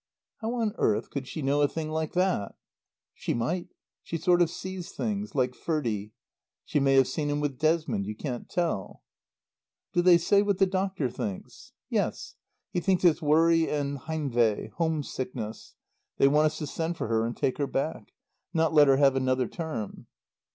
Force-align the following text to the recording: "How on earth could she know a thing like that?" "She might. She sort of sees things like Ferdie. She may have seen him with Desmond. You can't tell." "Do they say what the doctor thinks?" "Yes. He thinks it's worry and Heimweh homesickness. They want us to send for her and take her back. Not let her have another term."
"How 0.37 0.55
on 0.55 0.73
earth 0.79 1.11
could 1.11 1.27
she 1.27 1.43
know 1.43 1.61
a 1.61 1.67
thing 1.67 1.91
like 1.91 2.13
that?" 2.13 2.55
"She 3.13 3.35
might. 3.35 3.67
She 4.01 4.17
sort 4.17 4.41
of 4.41 4.49
sees 4.49 4.91
things 4.91 5.35
like 5.35 5.53
Ferdie. 5.53 6.11
She 6.65 6.79
may 6.79 6.95
have 6.95 7.07
seen 7.07 7.29
him 7.29 7.39
with 7.39 7.59
Desmond. 7.59 8.07
You 8.07 8.15
can't 8.15 8.49
tell." 8.49 9.03
"Do 9.93 10.01
they 10.01 10.17
say 10.17 10.41
what 10.41 10.57
the 10.57 10.65
doctor 10.65 11.07
thinks?" 11.07 11.73
"Yes. 11.87 12.33
He 12.71 12.79
thinks 12.79 13.05
it's 13.05 13.21
worry 13.21 13.69
and 13.69 13.99
Heimweh 13.99 14.71
homesickness. 14.71 15.75
They 16.17 16.27
want 16.27 16.47
us 16.47 16.57
to 16.57 16.65
send 16.65 16.97
for 16.97 17.07
her 17.07 17.23
and 17.23 17.37
take 17.37 17.59
her 17.59 17.67
back. 17.67 18.11
Not 18.55 18.73
let 18.73 18.87
her 18.87 18.97
have 18.97 19.15
another 19.15 19.47
term." 19.47 20.07